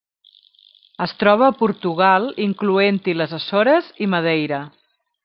[1.05, 4.65] Es troba a Portugal, incloent-hi les Açores i Madeira.